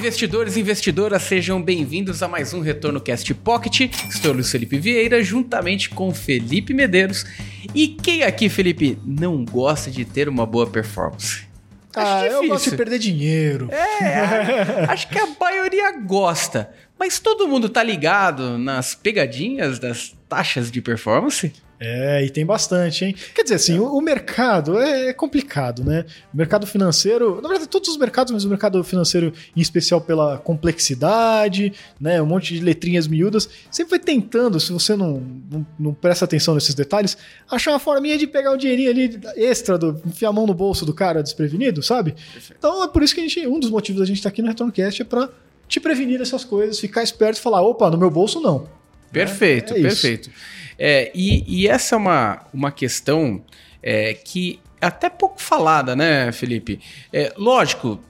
investidores 0.00 0.56
e 0.56 0.60
investidoras, 0.60 1.22
sejam 1.24 1.60
bem-vindos 1.60 2.22
a 2.22 2.28
mais 2.28 2.54
um 2.54 2.62
Retorno 2.62 3.02
Cast 3.02 3.34
Pocket. 3.34 3.80
Estou 4.08 4.32
Luiz 4.32 4.50
Felipe 4.50 4.78
Vieira, 4.78 5.22
juntamente 5.22 5.90
com 5.90 6.10
Felipe 6.14 6.72
Medeiros. 6.72 7.26
E 7.74 7.86
quem 7.86 8.22
aqui, 8.22 8.48
Felipe, 8.48 8.98
não 9.04 9.44
gosta 9.44 9.90
de 9.90 10.06
ter 10.06 10.26
uma 10.26 10.46
boa 10.46 10.66
performance? 10.66 11.46
ah, 11.94 12.24
eu 12.24 12.48
gosto 12.48 12.70
de 12.70 12.76
perder 12.78 12.98
dinheiro. 12.98 13.68
É, 13.70 14.86
acho 14.88 15.06
que 15.06 15.18
a 15.18 15.26
maioria 15.38 15.92
gosta. 15.98 16.70
Mas 17.00 17.18
todo 17.18 17.48
mundo 17.48 17.70
tá 17.70 17.82
ligado 17.82 18.58
nas 18.58 18.94
pegadinhas 18.94 19.78
das 19.78 20.14
taxas 20.28 20.70
de 20.70 20.82
performance? 20.82 21.50
É, 21.82 22.22
e 22.22 22.28
tem 22.28 22.44
bastante, 22.44 23.06
hein? 23.06 23.14
Quer 23.34 23.42
dizer, 23.42 23.54
assim, 23.54 23.78
o, 23.78 23.86
o 23.96 24.02
mercado 24.02 24.78
é, 24.78 25.08
é, 25.08 25.12
complicado, 25.14 25.82
né? 25.82 26.04
O 26.32 26.36
mercado 26.36 26.66
financeiro, 26.66 27.40
na 27.40 27.48
verdade, 27.48 27.70
todos 27.70 27.88
os 27.88 27.96
mercados, 27.96 28.34
mas 28.34 28.44
o 28.44 28.50
mercado 28.50 28.84
financeiro, 28.84 29.32
em 29.56 29.62
especial 29.62 29.98
pela 29.98 30.36
complexidade, 30.36 31.72
né? 31.98 32.20
Um 32.20 32.26
monte 32.26 32.52
de 32.52 32.60
letrinhas 32.60 33.06
miúdas, 33.06 33.48
sempre 33.70 33.92
vai 33.92 33.98
tentando, 33.98 34.60
se 34.60 34.70
você 34.70 34.94
não, 34.94 35.22
não, 35.50 35.66
não 35.78 35.94
presta 35.94 36.26
atenção 36.26 36.54
nesses 36.54 36.74
detalhes, 36.74 37.16
achar 37.50 37.70
uma 37.70 37.78
forminha 37.78 38.18
de 38.18 38.26
pegar 38.26 38.52
o 38.52 38.58
dinheirinho 38.58 38.90
ali 38.90 39.18
extra, 39.36 39.78
do, 39.78 40.02
enfiar 40.04 40.28
a 40.28 40.32
mão 40.34 40.46
no 40.46 40.52
bolso 40.52 40.84
do 40.84 40.92
cara 40.92 41.22
desprevenido, 41.22 41.82
sabe? 41.82 42.14
Então 42.58 42.84
é 42.84 42.88
por 42.88 43.02
isso 43.02 43.14
que 43.14 43.22
a 43.22 43.24
gente, 43.24 43.46
um 43.46 43.58
dos 43.58 43.70
motivos 43.70 44.00
da 44.00 44.06
gente 44.06 44.18
estar 44.18 44.28
tá 44.28 44.34
aqui 44.34 44.42
no 44.42 44.48
RetornoCast 44.48 45.00
é 45.00 45.04
pra 45.06 45.30
te 45.70 45.78
prevenir 45.78 46.18
dessas 46.18 46.44
coisas, 46.44 46.80
ficar 46.80 47.02
esperto 47.04 47.38
e 47.38 47.40
falar, 47.40 47.62
opa, 47.62 47.88
no 47.88 47.96
meu 47.96 48.10
bolso 48.10 48.40
não. 48.40 48.68
Perfeito, 49.12 49.72
é, 49.72 49.78
é 49.78 49.82
perfeito. 49.82 50.30
É, 50.76 51.12
e, 51.14 51.44
e, 51.46 51.68
essa 51.68 51.94
é 51.94 51.98
uma, 51.98 52.44
uma 52.52 52.72
questão 52.72 53.42
é, 53.82 54.14
que 54.14 54.58
é 54.80 54.86
até 54.86 55.08
pouco 55.08 55.40
falada, 55.40 55.94
né, 55.94 56.32
Felipe? 56.32 56.80
É, 57.12 57.32
lógico, 57.36 58.00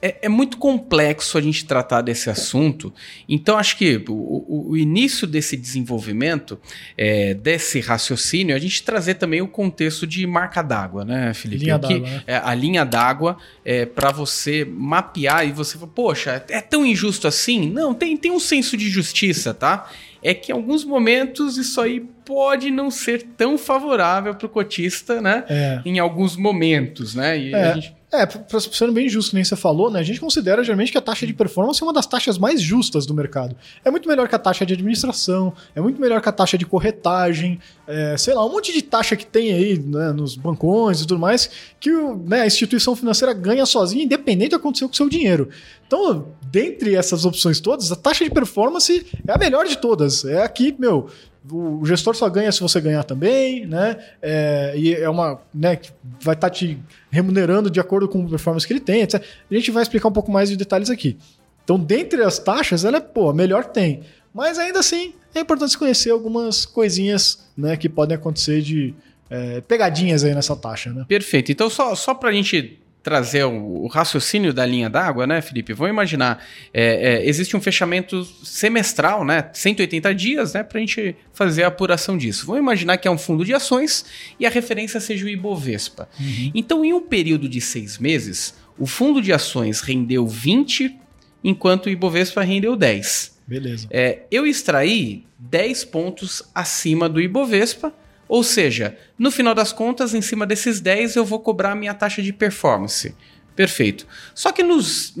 é, 0.00 0.16
é, 0.22 0.28
muito 0.28 0.58
complexo 0.58 1.36
a 1.36 1.40
gente 1.40 1.64
tratar 1.64 2.02
desse 2.02 2.30
assunto. 2.30 2.92
Então, 3.28 3.58
acho 3.58 3.76
que 3.76 4.02
o, 4.08 4.70
o 4.70 4.76
início 4.76 5.26
desse 5.26 5.56
desenvolvimento, 5.56 6.58
é, 6.96 7.34
desse 7.34 7.80
raciocínio, 7.80 8.52
é 8.52 8.56
a 8.56 8.60
gente 8.60 8.82
trazer 8.82 9.14
também 9.14 9.40
o 9.40 9.48
contexto 9.48 10.06
de 10.06 10.26
marca 10.26 10.62
d'água, 10.62 11.04
né, 11.04 11.34
Felipe? 11.34 11.64
Linha 11.64 11.78
d'água, 11.78 11.98
né? 11.98 12.22
é, 12.26 12.36
a 12.36 12.54
linha 12.54 12.84
d'água 12.84 13.36
é, 13.64 13.84
para 13.84 14.12
você 14.12 14.64
mapear 14.64 15.46
e 15.46 15.52
você 15.52 15.76
falar, 15.76 15.92
poxa, 15.92 16.44
é 16.48 16.60
tão 16.60 16.86
injusto 16.86 17.26
assim? 17.26 17.68
Não, 17.68 17.92
tem, 17.92 18.16
tem 18.16 18.30
um 18.30 18.40
senso 18.40 18.76
de 18.76 18.88
justiça, 18.88 19.52
tá? 19.52 19.90
é 20.22 20.34
que 20.34 20.50
em 20.50 20.54
alguns 20.54 20.84
momentos 20.84 21.56
isso 21.56 21.80
aí 21.80 22.00
pode 22.24 22.70
não 22.70 22.90
ser 22.90 23.22
tão 23.36 23.56
favorável 23.56 24.34
para 24.34 24.46
o 24.46 24.48
cotista, 24.48 25.20
né? 25.20 25.44
É. 25.48 25.80
Em 25.84 25.98
alguns 25.98 26.36
momentos, 26.36 27.14
né? 27.14 27.38
E 27.38 27.54
é. 27.54 27.62
a 27.62 27.74
gente 27.74 27.97
é, 28.10 28.26
ser 28.58 28.90
bem 28.90 29.06
justo, 29.06 29.34
nem 29.34 29.44
você 29.44 29.54
falou, 29.54 29.90
né? 29.90 30.00
A 30.00 30.02
gente 30.02 30.18
considera 30.18 30.64
geralmente 30.64 30.90
que 30.90 30.96
a 30.96 31.00
taxa 31.00 31.26
de 31.26 31.34
performance 31.34 31.82
é 31.82 31.84
uma 31.84 31.92
das 31.92 32.06
taxas 32.06 32.38
mais 32.38 32.58
justas 32.60 33.04
do 33.04 33.12
mercado. 33.12 33.54
É 33.84 33.90
muito 33.90 34.08
melhor 34.08 34.26
que 34.26 34.34
a 34.34 34.38
taxa 34.38 34.64
de 34.64 34.72
administração, 34.72 35.52
é 35.74 35.80
muito 35.80 36.00
melhor 36.00 36.22
que 36.22 36.28
a 36.28 36.32
taxa 36.32 36.56
de 36.56 36.64
corretagem, 36.64 37.60
é, 37.86 38.16
sei 38.16 38.32
lá, 38.32 38.46
um 38.46 38.50
monte 38.50 38.72
de 38.72 38.80
taxa 38.80 39.14
que 39.14 39.26
tem 39.26 39.52
aí 39.52 39.78
né, 39.78 40.10
nos 40.12 40.36
bancões 40.36 41.02
e 41.02 41.06
tudo 41.06 41.18
mais, 41.18 41.50
que 41.78 41.90
né, 41.90 42.40
a 42.40 42.46
instituição 42.46 42.96
financeira 42.96 43.34
ganha 43.34 43.66
sozinha, 43.66 44.04
independente 44.04 44.48
do 44.48 44.50
que 44.50 44.62
aconteceu 44.62 44.88
com 44.88 44.94
o 44.94 44.96
seu 44.96 45.08
dinheiro. 45.08 45.50
Então, 45.86 46.28
dentre 46.50 46.94
essas 46.94 47.26
opções 47.26 47.60
todas, 47.60 47.92
a 47.92 47.96
taxa 47.96 48.24
de 48.24 48.30
performance 48.30 49.06
é 49.26 49.32
a 49.32 49.36
melhor 49.36 49.66
de 49.66 49.76
todas. 49.76 50.24
É 50.24 50.42
aqui, 50.42 50.74
meu, 50.78 51.10
o 51.50 51.84
gestor 51.84 52.14
só 52.14 52.28
ganha 52.28 52.50
se 52.52 52.60
você 52.60 52.80
ganhar 52.80 53.04
também, 53.04 53.66
né? 53.66 53.96
É, 54.20 54.74
e 54.76 54.94
é 54.94 55.08
uma, 55.08 55.40
né, 55.54 55.76
que 55.76 55.90
vai 56.20 56.34
estar 56.34 56.48
tá 56.48 56.50
te 56.50 56.78
remunerando 57.10 57.70
de 57.70 57.80
acordo 57.80 58.08
com 58.08 58.24
a 58.24 58.28
performance 58.28 58.66
que 58.66 58.72
ele 58.72 58.80
tem, 58.80 59.02
etc. 59.02 59.22
A 59.50 59.54
gente 59.54 59.70
vai 59.70 59.82
explicar 59.82 60.08
um 60.08 60.12
pouco 60.12 60.30
mais 60.30 60.48
de 60.48 60.56
detalhes 60.56 60.90
aqui. 60.90 61.16
Então, 61.64 61.78
dentre 61.78 62.22
as 62.22 62.38
taxas, 62.38 62.84
ela 62.84 62.96
é, 62.96 63.00
pô, 63.00 63.30
a 63.30 63.34
melhor 63.34 63.64
tem. 63.66 64.00
Mas 64.32 64.58
ainda 64.58 64.78
assim, 64.78 65.14
é 65.34 65.40
importante 65.40 65.76
conhecer 65.76 66.10
algumas 66.10 66.64
coisinhas, 66.64 67.46
né, 67.56 67.76
que 67.76 67.88
podem 67.88 68.16
acontecer 68.16 68.62
de 68.62 68.94
é, 69.30 69.60
pegadinhas 69.60 70.24
aí 70.24 70.34
nessa 70.34 70.56
taxa, 70.56 70.92
né? 70.92 71.04
Perfeito. 71.06 71.52
Então, 71.52 71.68
só, 71.68 71.94
só 71.94 72.14
para 72.14 72.30
a 72.30 72.32
gente 72.32 72.80
trazer 73.08 73.44
o, 73.44 73.84
o, 73.84 73.86
raciocínio 73.86 74.52
da 74.52 74.66
linha 74.66 74.90
d'água, 74.90 75.26
né, 75.26 75.40
Felipe? 75.40 75.72
Vamos 75.72 75.90
imaginar, 75.90 76.44
é, 76.74 77.14
é, 77.14 77.26
existe 77.26 77.56
um 77.56 77.60
fechamento 77.60 78.22
semestral, 78.44 79.24
né, 79.24 79.48
180 79.54 80.14
dias, 80.14 80.52
né, 80.52 80.62
para 80.62 80.76
a 80.76 80.80
gente 80.80 81.16
fazer 81.32 81.62
a 81.62 81.68
apuração 81.68 82.18
disso. 82.18 82.44
Vamos 82.44 82.60
imaginar 82.60 82.98
que 82.98 83.08
é 83.08 83.10
um 83.10 83.16
fundo 83.16 83.46
de 83.46 83.54
ações 83.54 84.04
e 84.38 84.44
a 84.44 84.50
referência 84.50 85.00
seja 85.00 85.24
o 85.24 85.28
Ibovespa. 85.28 86.06
Uhum. 86.20 86.52
Então, 86.54 86.84
em 86.84 86.92
um 86.92 87.00
período 87.00 87.48
de 87.48 87.62
seis 87.62 87.96
meses, 87.96 88.54
o 88.78 88.86
fundo 88.86 89.22
de 89.22 89.32
ações 89.32 89.80
rendeu 89.80 90.26
20, 90.26 90.94
enquanto 91.42 91.86
o 91.86 91.90
Ibovespa 91.90 92.42
rendeu 92.42 92.76
10. 92.76 93.38
Beleza. 93.46 93.86
É, 93.90 94.24
eu 94.30 94.46
extraí 94.46 95.24
10 95.38 95.84
pontos 95.86 96.42
acima 96.54 97.08
do 97.08 97.18
Ibovespa, 97.18 97.94
ou 98.28 98.42
seja, 98.42 98.96
no 99.18 99.30
final 99.30 99.54
das 99.54 99.72
contas, 99.72 100.12
em 100.12 100.20
cima 100.20 100.46
desses 100.46 100.80
10, 100.80 101.16
eu 101.16 101.24
vou 101.24 101.40
cobrar 101.40 101.72
a 101.72 101.74
minha 101.74 101.94
taxa 101.94 102.22
de 102.22 102.32
performance. 102.32 103.14
Perfeito. 103.56 104.06
Só 104.34 104.52
que 104.52 104.62
nos 104.62 105.14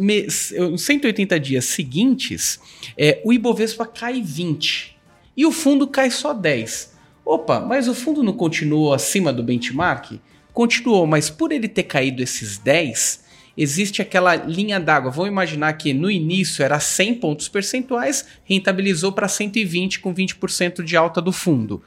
180 0.76 1.40
dias 1.40 1.64
seguintes, 1.64 2.60
é, 2.96 3.20
o 3.24 3.32
Ibovespa 3.32 3.84
cai 3.84 4.22
20 4.22 4.96
e 5.36 5.44
o 5.44 5.50
fundo 5.50 5.88
cai 5.88 6.10
só 6.10 6.32
10. 6.32 6.96
Opa, 7.24 7.60
mas 7.60 7.88
o 7.88 7.94
fundo 7.94 8.22
não 8.22 8.32
continuou 8.32 8.94
acima 8.94 9.32
do 9.32 9.42
benchmark? 9.42 10.20
Continuou, 10.52 11.06
mas 11.06 11.28
por 11.30 11.50
ele 11.50 11.68
ter 11.68 11.82
caído 11.84 12.22
esses 12.22 12.58
10, 12.58 13.24
existe 13.56 14.00
aquela 14.00 14.36
linha 14.36 14.78
d'água. 14.78 15.10
Vamos 15.10 15.30
imaginar 15.30 15.72
que 15.72 15.92
no 15.92 16.10
início 16.10 16.64
era 16.64 16.78
100 16.78 17.14
pontos 17.16 17.48
percentuais, 17.48 18.24
rentabilizou 18.44 19.12
para 19.12 19.26
120 19.26 20.00
com 20.00 20.14
20% 20.14 20.82
de 20.82 20.96
alta 20.96 21.20
do 21.20 21.32
fundo. 21.32 21.82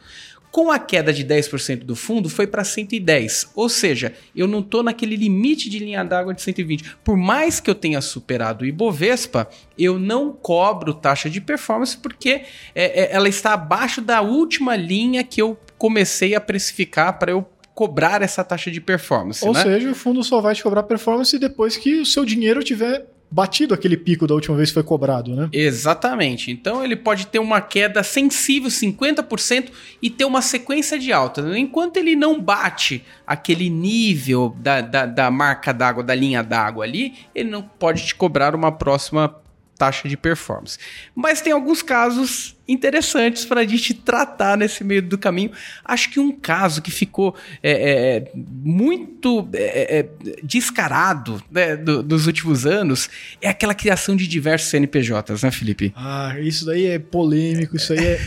Com 0.51 0.69
a 0.69 0.77
queda 0.77 1.13
de 1.13 1.23
10% 1.23 1.85
do 1.85 1.95
fundo, 1.95 2.29
foi 2.29 2.45
para 2.45 2.63
110. 2.63 3.51
Ou 3.55 3.69
seja, 3.69 4.13
eu 4.35 4.47
não 4.47 4.59
estou 4.59 4.83
naquele 4.83 5.15
limite 5.15 5.69
de 5.69 5.79
linha 5.79 6.03
d'água 6.03 6.33
de 6.33 6.41
120. 6.41 6.97
Por 7.03 7.15
mais 7.15 7.61
que 7.61 7.69
eu 7.69 7.75
tenha 7.75 8.01
superado 8.01 8.65
o 8.65 8.67
Ibovespa, 8.67 9.49
eu 9.77 9.97
não 9.97 10.33
cobro 10.33 10.93
taxa 10.93 11.29
de 11.29 11.39
performance 11.39 11.97
porque 11.97 12.43
é, 12.75 13.03
é, 13.03 13.09
ela 13.13 13.29
está 13.29 13.53
abaixo 13.53 14.01
da 14.01 14.21
última 14.21 14.75
linha 14.75 15.23
que 15.23 15.41
eu 15.41 15.57
comecei 15.77 16.35
a 16.35 16.41
precificar 16.41 17.17
para 17.17 17.31
eu 17.31 17.47
cobrar 17.73 18.21
essa 18.21 18.43
taxa 18.43 18.69
de 18.69 18.81
performance. 18.81 19.43
Ou 19.45 19.53
né? 19.53 19.63
seja, 19.63 19.89
o 19.89 19.95
fundo 19.95 20.23
só 20.23 20.41
vai 20.41 20.53
te 20.53 20.61
cobrar 20.61 20.83
performance 20.83 21.37
depois 21.39 21.77
que 21.77 22.01
o 22.01 22.05
seu 22.05 22.25
dinheiro 22.25 22.61
tiver 22.61 23.07
batido 23.31 23.73
aquele 23.73 23.95
pico 23.95 24.27
da 24.27 24.35
última 24.35 24.57
vez 24.57 24.69
que 24.69 24.73
foi 24.73 24.83
cobrado, 24.83 25.33
né? 25.33 25.49
Exatamente. 25.53 26.51
Então 26.51 26.83
ele 26.83 26.97
pode 26.97 27.27
ter 27.27 27.39
uma 27.39 27.61
queda 27.61 28.03
sensível, 28.03 28.69
50%, 28.69 29.69
e 30.01 30.09
ter 30.09 30.25
uma 30.25 30.41
sequência 30.41 30.99
de 30.99 31.13
alta. 31.13 31.57
Enquanto 31.57 31.97
ele 31.97 32.15
não 32.15 32.41
bate 32.41 33.03
aquele 33.25 33.69
nível 33.69 34.55
da, 34.59 34.81
da, 34.81 35.05
da 35.05 35.31
marca 35.31 35.73
d'água, 35.73 36.03
da 36.03 36.13
linha 36.13 36.43
d'água 36.43 36.83
ali, 36.83 37.13
ele 37.33 37.49
não 37.49 37.61
pode 37.61 38.05
te 38.05 38.15
cobrar 38.15 38.53
uma 38.53 38.71
próxima 38.71 39.35
taxa 39.81 40.07
de 40.07 40.15
performance. 40.15 40.77
Mas 41.15 41.41
tem 41.41 41.51
alguns 41.51 41.81
casos 41.81 42.55
interessantes 42.67 43.45
para 43.45 43.61
a 43.61 43.65
gente 43.65 43.95
tratar 43.95 44.55
nesse 44.55 44.83
meio 44.83 45.01
do 45.01 45.17
caminho. 45.17 45.49
Acho 45.83 46.11
que 46.11 46.19
um 46.19 46.31
caso 46.31 46.83
que 46.83 46.91
ficou 46.91 47.35
é, 47.63 47.71
é, 47.71 48.31
muito 48.35 49.49
é, 49.53 49.99
é 50.01 50.09
descarado 50.43 51.41
né, 51.49 51.75
do, 51.75 52.03
dos 52.03 52.27
últimos 52.27 52.67
anos 52.67 53.09
é 53.41 53.49
aquela 53.49 53.73
criação 53.73 54.15
de 54.15 54.27
diversos 54.27 54.69
CNPJs, 54.69 55.41
né, 55.41 55.49
Felipe? 55.49 55.91
Ah, 55.95 56.35
isso 56.39 56.63
daí 56.63 56.85
é 56.85 56.99
polêmico, 56.99 57.75
isso 57.75 57.91
aí 57.93 58.05
é, 58.05 58.19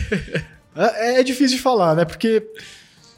é, 0.75 1.19
é 1.21 1.23
difícil 1.23 1.55
de 1.55 1.63
falar, 1.63 1.95
né? 1.95 2.03
Porque 2.03 2.45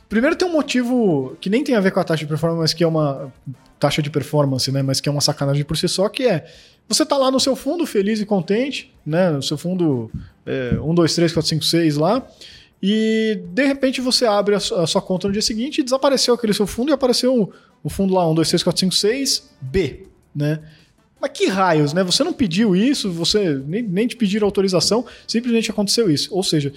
primeiro 0.07 0.35
tem 0.35 0.47
um 0.47 0.53
motivo 0.53 1.35
que 1.41 1.49
nem 1.49 1.63
tem 1.63 1.73
a 1.73 1.79
ver 1.79 1.89
com 1.89 1.99
a 1.99 2.03
taxa 2.03 2.19
de 2.23 2.27
performance, 2.27 2.61
mas 2.61 2.73
que 2.75 2.83
é 2.83 2.87
uma 2.87 3.33
taxa 3.79 3.99
de 4.03 4.11
performance, 4.11 4.71
né? 4.71 4.83
Mas 4.83 5.01
que 5.01 5.09
é 5.09 5.11
uma 5.11 5.21
sacanagem 5.21 5.63
por 5.63 5.75
si 5.75 5.87
só, 5.87 6.07
que 6.07 6.27
é 6.27 6.45
você 6.87 7.03
está 7.03 7.17
lá 7.17 7.29
no 7.29 7.39
seu 7.39 7.55
fundo, 7.55 7.85
feliz 7.85 8.21
e 8.21 8.25
contente, 8.25 8.93
né? 9.05 9.31
No 9.31 9.43
seu 9.43 9.57
fundo 9.57 10.09
é, 10.45 10.77
1, 10.79 10.95
2, 10.95 11.15
3, 11.15 11.33
4, 11.33 11.49
5, 11.49 11.65
6 11.65 11.97
lá. 11.97 12.25
E 12.81 13.41
de 13.53 13.65
repente 13.65 13.99
você 13.99 14.25
abre 14.25 14.55
a 14.55 14.59
sua, 14.59 14.83
a 14.83 14.87
sua 14.87 15.01
conta 15.01 15.27
no 15.27 15.33
dia 15.33 15.41
seguinte 15.41 15.79
e 15.79 15.83
desapareceu 15.83 16.33
aquele 16.33 16.53
seu 16.53 16.67
fundo 16.67 16.89
e 16.89 16.93
apareceu 16.93 17.51
o 17.83 17.89
fundo 17.89 18.13
lá 18.13 18.29
1, 18.29 18.35
2, 18.35 18.49
3, 18.49 18.63
4, 18.63 18.79
5, 18.79 18.95
6, 18.95 19.49
B, 19.61 20.07
né? 20.33 20.59
Mas 21.19 21.31
que 21.31 21.47
raios, 21.47 21.93
né? 21.93 22.03
Você 22.03 22.23
não 22.23 22.31
pediu 22.31 22.75
isso, 22.75 23.11
você 23.11 23.61
nem, 23.65 23.81
nem 23.81 24.07
te 24.07 24.15
pediram 24.15 24.45
autorização, 24.45 25.05
simplesmente 25.27 25.71
aconteceu 25.71 26.09
isso. 26.09 26.33
Ou 26.33 26.43
seja, 26.43 26.71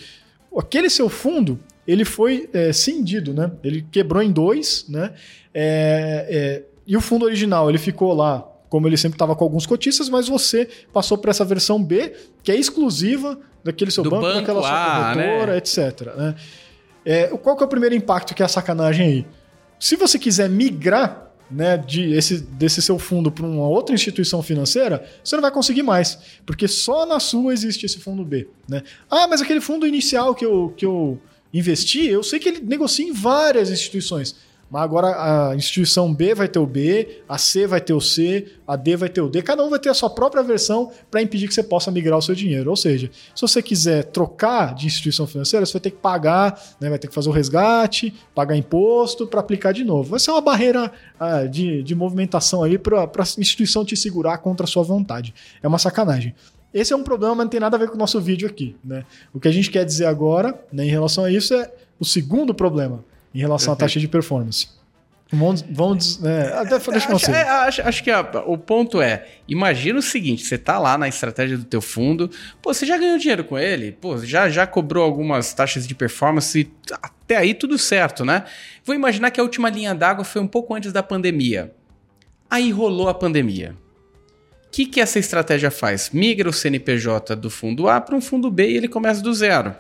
aquele 0.56 0.88
seu 0.88 1.08
fundo, 1.08 1.60
ele 1.86 2.04
foi 2.04 2.48
é, 2.52 2.72
cindido, 2.72 3.34
né? 3.34 3.52
Ele 3.62 3.86
quebrou 3.92 4.22
em 4.22 4.32
dois, 4.32 4.86
né? 4.88 5.12
É, 5.52 6.26
é, 6.28 6.62
e 6.86 6.96
o 6.96 7.00
fundo 7.00 7.26
original, 7.26 7.68
ele 7.68 7.78
ficou 7.78 8.14
lá 8.14 8.49
como 8.70 8.86
ele 8.88 8.96
sempre 8.96 9.16
estava 9.16 9.36
com 9.36 9.44
alguns 9.44 9.66
cotistas, 9.66 10.08
mas 10.08 10.28
você 10.28 10.66
passou 10.92 11.18
para 11.18 11.32
essa 11.32 11.44
versão 11.44 11.82
B, 11.82 12.14
que 12.42 12.50
é 12.50 12.56
exclusiva 12.56 13.38
daquele 13.62 13.90
seu 13.90 14.04
Do 14.04 14.10
banco, 14.10 14.22
banco 14.22 14.38
daquela 14.38 14.62
sua 14.62 15.10
A, 15.10 15.12
corretora, 15.12 15.52
né? 15.52 15.58
etc. 15.58 16.16
Né? 16.16 16.34
É, 17.04 17.26
qual 17.28 17.56
que 17.56 17.62
é 17.64 17.66
o 17.66 17.68
primeiro 17.68 17.94
impacto 17.94 18.34
que 18.34 18.42
é 18.42 18.46
a 18.46 18.48
sacanagem 18.48 19.06
aí? 19.06 19.26
Se 19.78 19.96
você 19.96 20.18
quiser 20.18 20.48
migrar 20.48 21.30
né, 21.50 21.76
de 21.76 22.12
esse, 22.12 22.38
desse 22.38 22.80
seu 22.80 22.96
fundo 22.96 23.32
para 23.32 23.44
uma 23.44 23.66
outra 23.66 23.92
instituição 23.92 24.40
financeira, 24.40 25.04
você 25.22 25.34
não 25.34 25.42
vai 25.42 25.50
conseguir 25.50 25.82
mais, 25.82 26.18
porque 26.46 26.68
só 26.68 27.04
na 27.04 27.18
sua 27.18 27.52
existe 27.52 27.84
esse 27.86 27.98
fundo 27.98 28.24
B. 28.24 28.48
Né? 28.68 28.82
Ah, 29.10 29.26
mas 29.26 29.42
aquele 29.42 29.60
fundo 29.60 29.84
inicial 29.84 30.32
que 30.32 30.44
eu, 30.44 30.72
que 30.76 30.86
eu 30.86 31.20
investi, 31.52 32.06
eu 32.06 32.22
sei 32.22 32.38
que 32.38 32.48
ele 32.48 32.60
negocia 32.60 33.04
em 33.04 33.12
várias 33.12 33.68
instituições. 33.68 34.36
Mas 34.70 34.82
agora 34.82 35.50
a 35.50 35.56
instituição 35.56 36.14
B 36.14 36.32
vai 36.32 36.46
ter 36.46 36.60
o 36.60 36.66
B, 36.66 37.22
a 37.28 37.36
C 37.36 37.66
vai 37.66 37.80
ter 37.80 37.92
o 37.92 38.00
C, 38.00 38.46
a 38.64 38.76
D 38.76 38.96
vai 38.96 39.08
ter 39.08 39.20
o 39.20 39.28
D. 39.28 39.42
Cada 39.42 39.64
um 39.64 39.68
vai 39.68 39.80
ter 39.80 39.88
a 39.88 39.94
sua 39.94 40.08
própria 40.08 40.44
versão 40.44 40.92
para 41.10 41.20
impedir 41.20 41.48
que 41.48 41.54
você 41.54 41.62
possa 41.62 41.90
migrar 41.90 42.16
o 42.16 42.22
seu 42.22 42.36
dinheiro. 42.36 42.70
Ou 42.70 42.76
seja, 42.76 43.10
se 43.34 43.42
você 43.42 43.60
quiser 43.60 44.04
trocar 44.04 44.72
de 44.74 44.86
instituição 44.86 45.26
financeira, 45.26 45.66
você 45.66 45.72
vai 45.72 45.80
ter 45.80 45.90
que 45.90 45.96
pagar, 45.96 46.62
né, 46.80 46.88
vai 46.88 47.00
ter 47.00 47.08
que 47.08 47.14
fazer 47.14 47.28
o 47.28 47.32
resgate, 47.32 48.14
pagar 48.32 48.56
imposto 48.56 49.26
para 49.26 49.40
aplicar 49.40 49.72
de 49.72 49.82
novo. 49.82 50.10
Vai 50.10 50.20
ser 50.20 50.30
uma 50.30 50.40
barreira 50.40 50.92
ah, 51.18 51.46
de, 51.46 51.82
de 51.82 51.94
movimentação 51.96 52.62
aí 52.62 52.78
para 52.78 53.02
a 53.02 53.22
instituição 53.38 53.84
te 53.84 53.96
segurar 53.96 54.38
contra 54.38 54.64
a 54.64 54.68
sua 54.68 54.84
vontade. 54.84 55.34
É 55.60 55.66
uma 55.66 55.78
sacanagem. 55.78 56.32
Esse 56.72 56.92
é 56.92 56.96
um 56.96 57.02
problema, 57.02 57.34
mas 57.34 57.46
não 57.46 57.50
tem 57.50 57.58
nada 57.58 57.76
a 57.76 57.80
ver 57.80 57.88
com 57.88 57.96
o 57.96 57.98
nosso 57.98 58.20
vídeo 58.20 58.48
aqui. 58.48 58.76
Né? 58.84 59.04
O 59.34 59.40
que 59.40 59.48
a 59.48 59.52
gente 59.52 59.68
quer 59.68 59.84
dizer 59.84 60.04
agora, 60.04 60.64
né, 60.72 60.84
em 60.84 60.90
relação 60.90 61.24
a 61.24 61.32
isso, 61.32 61.52
é 61.54 61.68
o 61.98 62.04
segundo 62.04 62.54
problema 62.54 63.04
em 63.34 63.38
relação 63.38 63.72
à 63.72 63.76
taxa 63.76 64.00
de 64.00 64.08
performance. 64.08 64.80
Vamos, 65.32 65.62
vamos 65.62 66.18
né, 66.18 66.52
até 66.54 66.76
deixa 66.90 67.14
acho, 67.14 67.30
é, 67.30 67.42
acho, 67.42 67.82
acho, 67.82 68.02
que 68.02 68.10
a, 68.10 68.20
o 68.46 68.58
ponto 68.58 69.00
é, 69.00 69.28
imagina 69.46 70.00
o 70.00 70.02
seguinte, 70.02 70.44
você 70.44 70.58
tá 70.58 70.76
lá 70.76 70.98
na 70.98 71.06
estratégia 71.06 71.56
do 71.56 71.62
teu 71.62 71.80
fundo, 71.80 72.28
pô, 72.60 72.74
você 72.74 72.84
já 72.84 72.98
ganhou 72.98 73.16
dinheiro 73.16 73.44
com 73.44 73.56
ele, 73.56 73.92
pô, 73.92 74.18
já, 74.18 74.48
já 74.48 74.66
cobrou 74.66 75.04
algumas 75.04 75.54
taxas 75.54 75.86
de 75.86 75.94
performance, 75.94 76.68
até 77.00 77.36
aí 77.36 77.54
tudo 77.54 77.78
certo, 77.78 78.24
né? 78.24 78.44
Vou 78.84 78.92
imaginar 78.92 79.30
que 79.30 79.38
a 79.38 79.44
última 79.44 79.70
linha 79.70 79.94
d'água 79.94 80.24
foi 80.24 80.42
um 80.42 80.48
pouco 80.48 80.74
antes 80.74 80.92
da 80.92 81.02
pandemia. 81.02 81.72
Aí 82.50 82.72
rolou 82.72 83.08
a 83.08 83.14
pandemia. 83.14 83.76
O 84.66 84.70
que, 84.72 84.84
que 84.84 85.00
essa 85.00 85.20
estratégia 85.20 85.70
faz? 85.70 86.10
Migra 86.10 86.48
o 86.48 86.52
CNPJ 86.52 87.36
do 87.36 87.48
fundo 87.50 87.88
A 87.88 88.00
para 88.00 88.16
um 88.16 88.20
fundo 88.20 88.50
B 88.50 88.68
e 88.68 88.76
ele 88.76 88.88
começa 88.88 89.22
do 89.22 89.32
zero. 89.32 89.76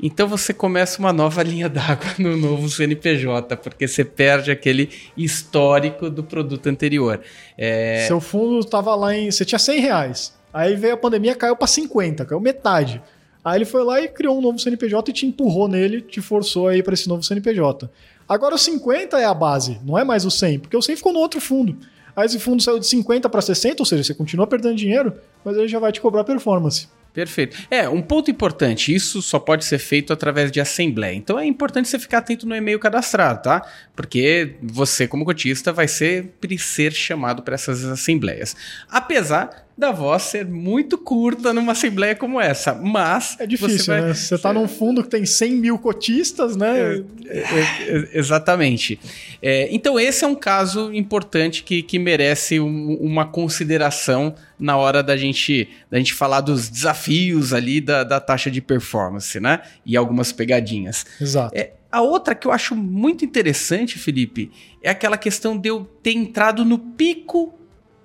Então 0.00 0.28
você 0.28 0.54
começa 0.54 0.98
uma 1.00 1.12
nova 1.12 1.42
linha 1.42 1.68
d'água 1.68 2.14
no 2.18 2.36
novo 2.36 2.68
CNPJ, 2.68 3.56
porque 3.56 3.88
você 3.88 4.04
perde 4.04 4.50
aquele 4.50 4.90
histórico 5.16 6.08
do 6.08 6.22
produto 6.22 6.68
anterior. 6.68 7.20
É... 7.56 8.04
Seu 8.06 8.20
fundo 8.20 8.60
estava 8.60 8.94
lá 8.94 9.14
em. 9.16 9.30
Você 9.30 9.44
tinha 9.44 9.58
100 9.58 9.80
reais. 9.80 10.38
Aí 10.52 10.76
veio 10.76 10.94
a 10.94 10.96
pandemia, 10.96 11.34
caiu 11.34 11.56
para 11.56 11.66
50, 11.66 12.24
caiu 12.24 12.40
metade. 12.40 13.02
Aí 13.44 13.58
ele 13.58 13.64
foi 13.64 13.82
lá 13.84 14.00
e 14.00 14.08
criou 14.08 14.38
um 14.38 14.40
novo 14.40 14.58
CNPJ 14.58 15.10
e 15.10 15.14
te 15.14 15.26
empurrou 15.26 15.68
nele, 15.68 16.00
te 16.00 16.20
forçou 16.20 16.68
aí 16.68 16.82
para 16.82 16.94
esse 16.94 17.08
novo 17.08 17.22
CNPJ. 17.22 17.90
Agora 18.28 18.54
o 18.54 18.58
50 18.58 19.18
é 19.18 19.24
a 19.24 19.32
base, 19.32 19.80
não 19.84 19.98
é 19.98 20.04
mais 20.04 20.24
o 20.24 20.30
100, 20.30 20.60
porque 20.60 20.76
o 20.76 20.82
100 20.82 20.96
ficou 20.96 21.12
no 21.12 21.18
outro 21.18 21.40
fundo. 21.40 21.76
Aí 22.14 22.26
esse 22.26 22.38
fundo 22.38 22.62
saiu 22.62 22.78
de 22.78 22.86
50 22.86 23.28
para 23.28 23.40
60, 23.40 23.80
ou 23.80 23.86
seja, 23.86 24.02
você 24.02 24.12
continua 24.12 24.46
perdendo 24.46 24.74
dinheiro, 24.74 25.14
mas 25.44 25.56
ele 25.56 25.68
já 25.68 25.78
vai 25.78 25.92
te 25.92 26.00
cobrar 26.00 26.24
performance. 26.24 26.88
Perfeito. 27.18 27.56
É, 27.68 27.88
um 27.88 28.00
ponto 28.00 28.30
importante, 28.30 28.94
isso 28.94 29.20
só 29.20 29.40
pode 29.40 29.64
ser 29.64 29.78
feito 29.78 30.12
através 30.12 30.52
de 30.52 30.60
assembleia. 30.60 31.16
Então 31.16 31.36
é 31.36 31.44
importante 31.44 31.88
você 31.88 31.98
ficar 31.98 32.18
atento 32.18 32.46
no 32.46 32.54
e-mail 32.54 32.78
cadastrado, 32.78 33.42
tá? 33.42 33.68
Porque 33.96 34.54
você, 34.62 35.08
como 35.08 35.24
cotista, 35.24 35.72
vai 35.72 35.88
sempre 35.88 36.56
ser 36.56 36.92
chamado 36.92 37.42
para 37.42 37.56
essas 37.56 37.84
assembleias. 37.84 38.54
Apesar 38.88 39.67
da 39.78 39.92
voz 39.92 40.24
ser 40.24 40.44
muito 40.44 40.98
curta 40.98 41.54
numa 41.54 41.70
assembleia 41.70 42.16
como 42.16 42.40
essa, 42.40 42.74
mas... 42.74 43.36
É 43.38 43.46
difícil, 43.46 43.78
você 43.78 43.90
vai... 43.92 44.00
né? 44.00 44.14
Você 44.14 44.34
está 44.34 44.52
num 44.52 44.66
fundo 44.66 45.04
que 45.04 45.08
tem 45.08 45.24
100 45.24 45.52
mil 45.52 45.78
cotistas, 45.78 46.56
né? 46.56 46.96
É, 47.26 47.38
é, 47.38 47.42
é, 47.86 48.08
exatamente. 48.12 48.98
É, 49.40 49.68
então 49.70 49.98
esse 49.98 50.24
é 50.24 50.26
um 50.26 50.34
caso 50.34 50.92
importante 50.92 51.62
que, 51.62 51.80
que 51.80 51.96
merece 51.96 52.58
um, 52.58 52.94
uma 53.00 53.24
consideração 53.24 54.34
na 54.58 54.76
hora 54.76 55.00
da 55.00 55.16
gente, 55.16 55.68
da 55.88 55.96
gente 55.96 56.12
falar 56.12 56.40
dos 56.40 56.68
desafios 56.68 57.52
ali 57.52 57.80
da, 57.80 58.02
da 58.02 58.18
taxa 58.18 58.50
de 58.50 58.60
performance, 58.60 59.38
né? 59.38 59.60
E 59.86 59.96
algumas 59.96 60.32
pegadinhas. 60.32 61.06
Exato. 61.20 61.54
A 61.90 62.02
outra 62.02 62.34
que 62.34 62.48
eu 62.48 62.52
acho 62.52 62.74
muito 62.74 63.24
interessante, 63.24 63.98
Felipe, 63.98 64.50
é 64.82 64.90
aquela 64.90 65.16
questão 65.16 65.56
de 65.56 65.70
eu 65.70 65.88
ter 66.02 66.12
entrado 66.12 66.64
no 66.64 66.78
pico 66.78 67.57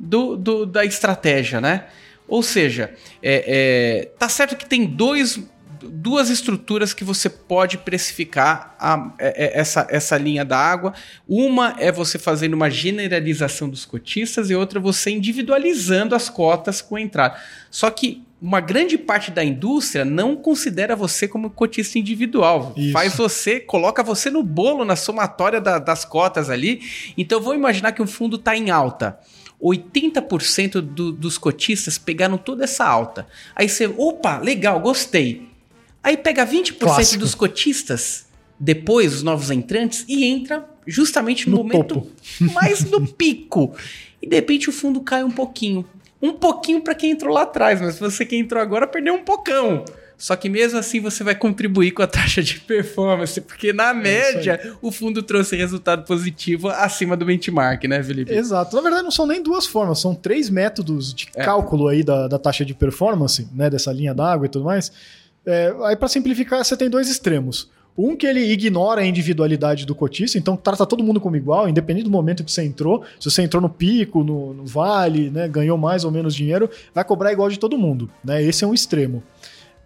do, 0.04 0.36
do, 0.36 0.66
da 0.66 0.84
estratégia, 0.84 1.62
né? 1.62 1.86
Ou 2.28 2.44
seja, 2.44 2.94
é, 3.22 3.44
é, 3.48 4.06
tá 4.18 4.28
certo 4.30 4.56
que 4.56 4.66
tem 4.66 4.86
dois, 4.86 5.40
duas 5.82 6.30
estruturas 6.30 6.94
que 6.94 7.04
você 7.04 7.30
pode 7.30 7.78
precificar 7.78 8.76
a, 8.80 9.14
é, 9.20 9.46
é, 9.46 9.60
essa, 9.60 9.88
essa 9.90 10.18
linha 10.18 10.44
da 10.44 10.58
água. 10.58 10.94
Uma 11.28 11.76
é 11.80 11.92
você 11.92 12.18
fazendo 12.18 12.54
uma 12.54 12.70
generalização 12.70 13.70
dos 13.70 13.86
cotistas 13.86 14.50
e 14.50 14.56
outra 14.56 14.80
você 14.80 15.12
individualizando 15.12 16.16
as 16.16 16.30
cotas 16.30 16.82
com 16.82 16.96
a 16.96 17.02
entrada. 17.02 17.38
Só 17.70 17.90
que 17.90 18.24
uma 18.42 18.60
grande 18.60 18.98
parte 18.98 19.32
da 19.32 19.42
indústria 19.42 20.04
não 20.04 20.36
considera 20.36 20.98
você 20.98 21.30
como 21.30 21.50
cotista 21.50 21.98
individual. 21.98 22.74
Isso. 22.76 22.92
Faz 22.92 23.16
você, 23.16 23.58
coloca 23.60 24.04
você 24.04 24.30
no 24.30 24.44
bolo, 24.44 24.84
na 24.84 24.98
somatória 24.98 25.62
da, 25.62 25.80
das 25.80 26.04
cotas 26.04 26.50
ali. 26.50 26.82
Então 27.18 27.40
vou 27.40 27.56
imaginar 27.56 27.94
que 27.94 28.02
um 28.02 28.08
fundo 28.08 28.36
está 28.36 28.56
em 28.56 28.70
alta. 28.70 29.18
80% 29.70 30.82
do, 30.82 31.12
dos 31.12 31.38
cotistas 31.38 31.98
pegaram 31.98 32.38
toda 32.38 32.66
essa 32.66 32.86
alta. 32.86 33.28
Aí 33.56 33.70
você, 33.70 33.88
opa, 33.88 34.40
legal, 34.40 34.80
gostei. 34.80 35.48
Aí 36.04 36.18
pega 36.18 36.46
20% 36.46 36.78
Clássico. 36.78 37.20
dos 37.20 37.34
cotistas, 37.34 38.26
depois 38.60 39.14
os 39.14 39.24
novos 39.24 39.50
entrantes, 39.50 40.04
e 40.08 40.26
entra 40.26 40.68
justamente 40.86 41.50
no, 41.50 41.58
no 41.58 41.64
momento 41.64 41.96
topo. 41.96 42.12
mais 42.54 42.84
no 42.84 43.08
pico. 43.08 43.76
E 44.22 44.28
de 44.28 44.36
repente 44.36 44.70
o 44.70 44.74
fundo 44.74 45.00
cai 45.02 45.24
um 45.24 45.32
pouquinho. 45.32 45.86
Um 46.22 46.34
pouquinho 46.34 46.82
para 46.82 46.96
quem 46.96 47.12
entrou 47.12 47.34
lá 47.34 47.44
atrás, 47.44 47.82
mas 47.82 48.00
você 48.00 48.26
que 48.26 48.36
entrou 48.36 48.62
agora 48.62 48.88
perdeu 48.88 49.14
um 49.14 49.24
pocão. 49.24 49.86
Só 50.24 50.38
que 50.38 50.48
mesmo 50.48 50.80
assim 50.80 51.02
você 51.02 51.22
vai 51.22 51.36
contribuir 51.36 51.92
com 51.92 52.02
a 52.02 52.08
taxa 52.08 52.42
de 52.42 52.58
performance, 52.62 53.42
porque 53.42 53.74
na 53.74 53.90
é 53.90 53.94
média 53.94 54.78
o 54.82 54.90
fundo 54.90 55.22
trouxe 55.22 55.54
resultado 55.58 56.06
positivo 56.06 56.70
acima 56.70 57.18
do 57.18 57.26
benchmark, 57.26 57.84
né, 57.84 58.02
Felipe? 58.02 58.34
Exato. 58.34 58.74
Na 58.74 58.82
verdade, 58.82 59.04
não 59.04 59.12
são 59.12 59.28
nem 59.28 59.44
duas 59.44 59.66
formas, 59.66 60.00
são 60.00 60.16
três 60.16 60.50
métodos 60.50 61.14
de 61.14 61.28
é. 61.36 61.44
cálculo 61.44 61.90
aí 61.90 62.04
da, 62.04 62.30
da 62.30 62.40
taxa 62.40 62.64
de 62.64 62.74
performance, 62.74 63.50
né, 63.54 63.70
dessa 63.70 63.92
linha 63.92 64.14
d'água 64.14 64.46
e 64.46 64.50
tudo 64.50 64.64
mais. 64.64 64.94
É, 65.46 65.76
aí, 65.84 65.98
para 65.98 66.08
simplificar, 66.08 66.64
você 66.64 66.78
tem 66.78 66.90
dois 66.90 67.10
extremos. 67.10 67.70
Um 67.98 68.16
que 68.16 68.26
ele 68.26 68.50
ignora 68.50 69.02
a 69.02 69.06
individualidade 69.06 69.86
do 69.86 69.94
cotista, 69.94 70.38
então 70.38 70.56
trata 70.56 70.86
todo 70.86 71.04
mundo 71.04 71.20
como 71.20 71.36
igual, 71.36 71.68
independente 71.68 72.06
do 72.06 72.10
momento 72.10 72.46
que 72.46 72.52
você 72.52 72.64
entrou. 72.64 73.04
Se 73.20 73.30
você 73.30 73.42
entrou 73.42 73.62
no 73.62 73.68
pico, 73.68 74.24
no, 74.24 74.54
no 74.54 74.66
vale, 74.66 75.30
né, 75.30 75.50
ganhou 75.50 75.78
mais 75.78 76.06
ou 76.06 76.12
menos 76.12 76.34
dinheiro, 76.34 76.70
vai 76.96 77.04
cobrar 77.04 77.34
igual 77.34 77.50
de 77.50 77.60
todo 77.60 77.78
mundo. 77.78 78.10
Né? 78.24 78.42
Esse 78.42 78.64
é 78.64 78.68
um 78.68 78.74
extremo. 78.74 79.22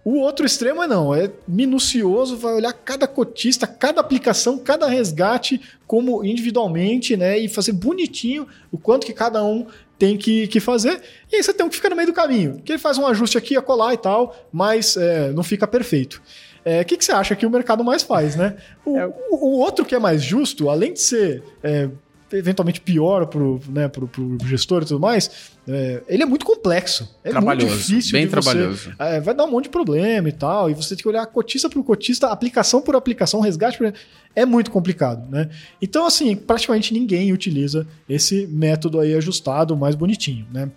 O 0.10 0.20
outro 0.20 0.46
extremo 0.46 0.82
é 0.82 0.88
não, 0.88 1.14
é 1.14 1.30
minucioso, 1.46 2.38
vai 2.38 2.54
olhar 2.54 2.72
cada 2.72 3.06
cotista, 3.06 3.68
cada 3.68 4.00
aplicação, 4.00 4.58
cada 4.58 4.88
resgate 4.88 5.60
como 5.86 6.24
individualmente, 6.24 7.18
né? 7.18 7.38
E 7.38 7.50
fazer 7.50 7.74
bonitinho 7.74 8.48
o 8.72 8.78
quanto 8.78 9.06
que 9.06 9.12
cada 9.12 9.44
um 9.44 9.68
tem 10.00 10.16
que, 10.16 10.48
que 10.48 10.62
fazer. 10.62 11.02
E 11.30 11.36
aí 11.36 11.44
você 11.44 11.54
tem 11.54 11.68
que 11.68 11.76
ficar 11.76 11.90
no 11.90 11.96
meio 11.98 12.08
do 12.08 12.14
caminho. 12.14 12.62
Que 12.64 12.72
ele 12.72 12.80
faz 12.80 12.98
um 12.98 13.06
ajuste 13.06 13.38
aqui, 13.38 13.58
acolá 13.58 13.94
e 13.94 13.98
tal, 13.98 14.34
mas 14.50 14.96
é, 14.96 15.34
não 15.34 15.44
fica 15.44 15.68
perfeito. 15.68 16.22
O 16.66 16.70
é, 16.70 16.86
que, 16.86 16.96
que 16.96 17.04
você 17.04 17.12
acha 17.12 17.36
que 17.36 17.46
o 17.46 17.50
mercado 17.50 17.84
mais 17.84 18.02
faz, 18.02 18.38
né? 18.38 18.56
O, 18.86 18.98
é. 18.98 19.06
o, 19.06 19.36
o 19.36 19.60
outro 19.60 19.84
que 19.84 19.94
é 19.94 20.00
mais 20.00 20.24
justo, 20.24 20.70
além 20.70 20.94
de 20.94 21.02
ser 21.02 21.44
é, 21.62 21.90
eventualmente 22.34 22.82
pior 22.82 23.26
pro, 23.28 23.60
né, 23.70 23.88
pro, 23.88 24.08
pro 24.08 24.38
gestor 24.46 24.84
e 24.84 24.86
tudo 24.86 25.00
mais, 25.00 25.52
é, 25.68 26.04
ele 26.08 26.24
é 26.24 26.26
muito 26.26 26.46
complexo. 26.46 27.16
É 27.24 27.30
trabalhoso, 27.30 27.68
muito 27.68 27.80
difícil. 27.80 28.12
Bem 28.14 28.28
trabalhoso. 28.28 28.94
é, 29.00 29.20
vai 29.20 29.34
dar 29.34 29.46
um 29.46 29.52
monte 29.52 29.66
de 29.66 29.70
problema 29.70 30.28
e 30.30 30.32
tal. 30.32 30.70
E 30.70 30.74
você 30.74 30.96
tem 30.96 31.04
que 31.04 31.08
olhar 31.08 31.26
cotista 31.28 31.70
por 31.70 31.84
cotista, 31.84 32.28
aplicação 32.28 32.82
por 32.82 32.96
aplicação, 32.96 33.40
resgate 33.40 33.78
por. 33.78 33.94
É 34.36 34.46
muito 34.46 34.70
complicado, 34.70 35.30
né? 35.30 35.50
Então, 35.82 36.06
assim, 36.06 36.36
praticamente 36.36 36.94
ninguém 36.94 37.34
utiliza 37.34 37.88
esse 38.08 38.46
método 38.48 39.00
aí 39.00 39.16
ajustado, 39.16 39.76
mais 39.76 39.96
bonitinho, 39.96 40.46
né? 40.52 40.70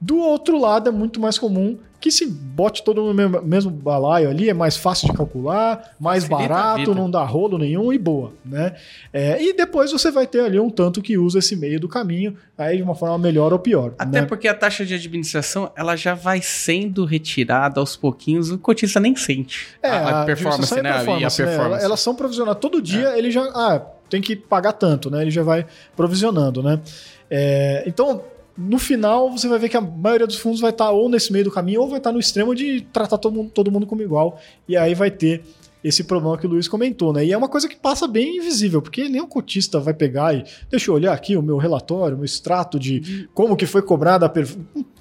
Do 0.00 0.18
outro 0.18 0.58
lado, 0.58 0.88
é 0.88 0.92
muito 0.92 1.20
mais 1.20 1.38
comum 1.38 1.78
que 1.98 2.10
se 2.10 2.26
bote 2.26 2.84
todo 2.84 3.02
no 3.02 3.14
mesmo, 3.14 3.42
mesmo 3.42 3.70
balaio 3.70 4.28
ali, 4.28 4.48
é 4.48 4.54
mais 4.54 4.76
fácil 4.76 5.08
de 5.08 5.16
calcular, 5.16 5.96
mais 5.98 6.28
barato, 6.28 6.94
não 6.94 7.10
dá 7.10 7.24
rolo 7.24 7.58
nenhum 7.58 7.92
e 7.92 7.98
boa, 7.98 8.32
né? 8.44 8.74
É, 9.12 9.42
e 9.42 9.54
depois 9.54 9.90
você 9.90 10.10
vai 10.10 10.26
ter 10.26 10.40
ali 10.40 10.60
um 10.60 10.70
tanto 10.70 11.00
que 11.00 11.16
usa 11.16 11.38
esse 11.38 11.56
meio 11.56 11.80
do 11.80 11.88
caminho, 11.88 12.36
aí 12.56 12.76
de 12.76 12.82
uma 12.82 12.94
forma 12.94 13.18
melhor 13.18 13.52
ou 13.52 13.58
pior. 13.58 13.94
Até 13.98 14.20
né? 14.20 14.26
porque 14.26 14.46
a 14.46 14.54
taxa 14.54 14.84
de 14.84 14.94
administração, 14.94 15.72
ela 15.74 15.96
já 15.96 16.14
vai 16.14 16.40
sendo 16.42 17.04
retirada 17.04 17.80
aos 17.80 17.96
pouquinhos, 17.96 18.50
o 18.50 18.58
cotista 18.58 19.00
nem 19.00 19.16
sente 19.16 19.68
é, 19.82 19.88
a, 19.88 20.22
a, 20.22 20.24
performance, 20.24 20.74
né? 20.82 20.92
Performance, 20.92 21.40
e 21.40 21.42
a 21.42 21.46
performance. 21.46 21.80
Né? 21.80 21.84
Elas 21.84 22.00
são 22.00 22.14
provisionadas 22.14 22.60
todo 22.60 22.80
dia, 22.80 23.08
é. 23.08 23.18
ele 23.18 23.30
já... 23.30 23.42
Ah, 23.54 23.80
tem 24.08 24.20
que 24.20 24.36
pagar 24.36 24.74
tanto, 24.74 25.10
né? 25.10 25.22
Ele 25.22 25.32
já 25.32 25.42
vai 25.42 25.66
provisionando, 25.96 26.62
né? 26.62 26.78
É, 27.28 27.82
então, 27.86 28.22
no 28.56 28.78
final 28.78 29.30
você 29.30 29.48
vai 29.48 29.58
ver 29.58 29.68
que 29.68 29.76
a 29.76 29.80
maioria 29.80 30.26
dos 30.26 30.36
fundos 30.36 30.60
vai 30.60 30.70
estar 30.70 30.90
ou 30.90 31.08
nesse 31.08 31.32
meio 31.32 31.44
do 31.44 31.50
caminho 31.50 31.82
ou 31.82 31.88
vai 31.88 31.98
estar 31.98 32.12
no 32.12 32.18
extremo 32.18 32.54
de 32.54 32.80
tratar 32.92 33.18
todo 33.18 33.34
mundo, 33.34 33.50
todo 33.50 33.70
mundo 33.70 33.86
como 33.86 34.02
igual. 34.02 34.40
E 34.68 34.76
aí 34.76 34.94
vai 34.94 35.10
ter 35.10 35.42
esse 35.84 36.02
problema 36.02 36.36
que 36.36 36.46
o 36.46 36.50
Luiz 36.50 36.66
comentou, 36.66 37.12
né? 37.12 37.24
E 37.24 37.32
é 37.32 37.36
uma 37.36 37.48
coisa 37.48 37.68
que 37.68 37.76
passa 37.76 38.08
bem 38.08 38.38
invisível, 38.38 38.82
porque 38.82 39.08
nenhum 39.08 39.28
cotista 39.28 39.78
vai 39.78 39.94
pegar 39.94 40.34
e 40.34 40.44
deixa 40.68 40.90
eu 40.90 40.94
olhar 40.94 41.12
aqui 41.12 41.36
o 41.36 41.42
meu 41.42 41.58
relatório, 41.58 42.16
o 42.16 42.18
meu 42.18 42.24
extrato 42.24 42.78
de 42.78 43.28
como 43.32 43.56
que 43.56 43.66
foi 43.66 43.82
cobrada 43.82 44.26
a 44.26 44.28
per... 44.28 44.48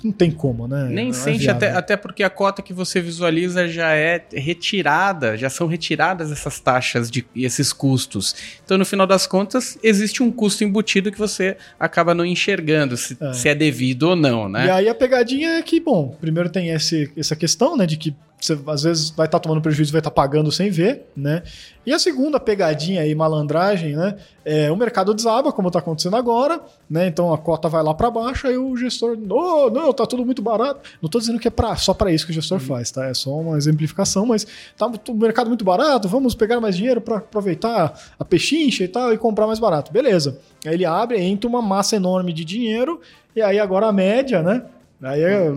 não, 0.06 0.12
tem 0.12 0.32
como, 0.32 0.68
né? 0.68 0.88
Nem 0.90 1.06
Não 1.06 1.12
é 1.12 1.14
sente, 1.14 1.40
viável. 1.40 1.68
até, 1.68 1.78
até 1.78 1.98
porque 1.98 2.24
a 2.24 2.30
cota 2.30 2.62
que 2.62 2.74
você 2.74 3.02
visualiza 3.02 3.68
já 3.68 3.94
é 3.94 4.24
retirada, 4.34 5.38
já 5.38 5.50
são 5.50 5.68
retiradas 5.68 6.32
essas 6.32 6.60
taxas 6.60 7.10
de, 7.12 7.26
e 7.36 7.46
esses 7.46 7.72
custos. 7.74 8.36
Então, 8.64 8.78
no 8.78 8.86
final 8.86 9.06
das 9.08 9.28
contas, 9.28 9.78
existe 9.84 10.22
um 10.24 10.32
custo 10.32 10.64
embutido 10.64 11.12
que 11.12 11.18
você 11.20 11.58
acaba 11.80 12.14
não 12.14 12.26
enxergando 12.26 12.98
se 12.98 13.18
É. 13.20 13.34
se 13.34 13.50
é 13.50 13.56
devido 13.56 14.04
ou 14.04 14.16
não, 14.16 14.48
né? 14.50 14.66
E 14.68 14.70
aí 14.70 14.90
a 14.90 14.96
pegadinha 14.96 15.58
é 15.58 15.62
que, 15.62 15.80
bom, 15.80 16.16
primeiro 16.20 16.50
tem 16.50 16.70
esse, 16.70 17.12
essa 17.18 17.36
questão, 17.36 17.76
né, 17.78 17.86
de 17.86 17.98
que 17.98 18.16
você 18.40 18.58
às 18.68 18.84
vezes 18.84 19.10
vai 19.12 19.26
estar 19.26 19.40
tomando 19.40 19.62
prejuízo 19.62 19.92
e 19.92 19.94
vai 19.94 20.02
estar 20.02 20.12
pagando 20.12 20.52
sem 20.52 20.70
ver, 20.70 21.06
né? 21.16 21.42
E 21.86 21.94
a 21.94 21.98
segunda 21.98 22.40
pegadinha 22.40 23.02
aí, 23.02 23.16
malandragem, 23.16 23.96
né? 23.96 24.16
É, 24.44 24.70
o 24.72 24.76
mercado 24.76 25.14
desaba, 25.14 25.52
como 25.52 25.70
está 25.70 25.80
acontecendo 25.80 26.16
agora, 26.16 26.62
né? 26.90 27.08
Então 27.08 27.34
a 27.34 27.38
cota 27.38 27.70
vai 27.70 27.82
lá 27.82 27.94
para 27.94 28.12
baixo, 28.12 28.46
aí 28.48 28.58
o 28.58 28.76
gestor, 28.76 29.18
oh, 29.30 29.70
não, 29.70 29.94
tá 29.96 30.06
tudo 30.06 30.26
muito 30.26 30.42
barato. 30.42 30.82
Não 31.02 31.08
estou 31.08 31.20
dizendo 31.20 31.40
que 31.40 31.48
é 31.48 31.52
pra, 31.52 31.76
só 31.76 31.94
para 31.94 32.12
isso 32.12 32.26
que 32.26 32.32
o 32.32 32.36
gestor 32.36 32.60
faz, 32.60 32.92
tá? 32.92 33.06
É 33.06 33.14
só 33.14 33.32
uma 33.32 33.58
exemplificação, 33.58 34.26
mas 34.26 34.46
tá 34.78 34.86
o 34.86 35.14
mercado 35.16 35.48
muito 35.48 35.66
barato, 35.66 36.08
vamos 36.08 36.36
pegar 36.36 36.60
mais 36.62 36.76
dinheiro 36.78 37.02
para 37.02 37.18
aproveitar 37.18 38.00
a 38.20 38.26
pechincha 38.26 38.84
e 38.84 38.88
tal 38.88 39.14
e 39.14 39.18
comprar 39.18 39.48
mais 39.48 39.60
barato. 39.60 39.92
Beleza. 39.92 40.38
Aí 40.66 40.74
ele 40.74 40.86
abre, 40.86 41.20
entra 41.22 41.50
uma 41.50 41.62
massa 41.62 41.96
enorme 41.96 42.32
de 42.34 42.46
dinheiro, 42.46 43.00
e 43.36 43.42
aí 43.42 43.60
agora 43.60 43.88
a 43.88 43.92
média, 43.92 44.42
né? 44.44 44.64
Aí 45.02 45.22
é 45.22 45.54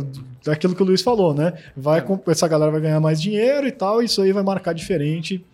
aquilo 0.51 0.75
que 0.75 0.83
o 0.83 0.87
Luiz 0.87 1.03
falou, 1.03 1.33
né? 1.35 1.53
Vai, 1.77 2.03
com- 2.03 2.19
essa 2.27 2.47
galera 2.49 2.71
vai 2.71 2.81
ganhar 2.81 3.01
mais 3.01 3.21
dinheiro 3.21 3.67
e 3.67 3.73
tal, 3.73 4.03
e 4.03 4.07
isso 4.07 4.21
aí 4.23 4.33
vai 4.33 4.43
marcar 4.43 4.73
diferente 4.73 5.45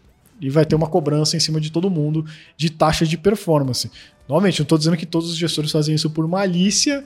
e 0.40 0.50
vai 0.50 0.64
ter 0.64 0.74
uma 0.74 0.88
cobrança 0.88 1.36
em 1.36 1.40
cima 1.40 1.60
de 1.60 1.70
todo 1.70 1.88
mundo 1.90 2.24
de 2.56 2.70
taxa 2.70 3.06
de 3.06 3.16
performance. 3.16 3.90
Novamente, 4.28 4.58
não 4.60 4.64
estou 4.64 4.78
dizendo 4.78 4.96
que 4.96 5.06
todos 5.06 5.30
os 5.30 5.36
gestores 5.36 5.70
fazem 5.70 5.94
isso 5.94 6.10
por 6.10 6.26
malícia, 6.26 7.04